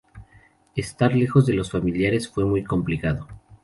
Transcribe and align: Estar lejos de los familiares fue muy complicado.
Estar 0.75 1.13
lejos 1.15 1.45
de 1.45 1.53
los 1.53 1.69
familiares 1.69 2.27
fue 2.27 2.43
muy 2.43 2.63
complicado. 2.63 3.27